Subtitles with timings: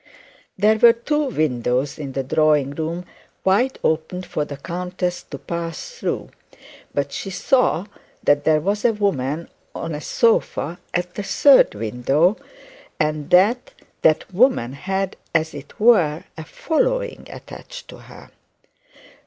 [0.57, 3.05] There were two windows in the drawing room
[3.43, 6.29] wide open for the countess to pass through;
[6.91, 7.85] but she saw
[8.23, 12.35] that there was a woman on the sofa, at the third window,
[12.99, 18.31] and that that woman had, as it were, a following attached to her.